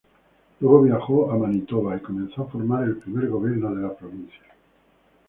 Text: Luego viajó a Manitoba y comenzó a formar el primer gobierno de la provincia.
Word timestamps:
Luego 0.61 0.81
viajó 0.81 1.31
a 1.31 1.37
Manitoba 1.37 1.95
y 1.95 1.99
comenzó 1.99 2.41
a 2.41 2.47
formar 2.47 2.85
el 2.85 2.97
primer 2.97 3.27
gobierno 3.27 3.69
de 3.75 3.83
la 3.83 3.93
provincia. 3.93 4.41